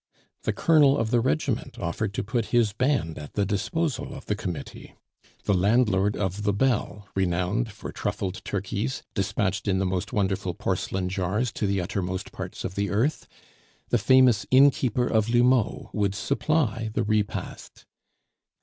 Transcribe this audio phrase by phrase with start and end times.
[0.45, 4.33] The colonel of the regiment offered to put his band at the disposal of the
[4.35, 4.95] committee.
[5.43, 11.07] The landlord of the Bell (renowned for truffled turkeys, despatched in the most wonderful porcelain
[11.07, 13.27] jars to the uttermost parts of the earth),
[13.89, 17.85] the famous innkeeper of L'Houmeau, would supply the repast.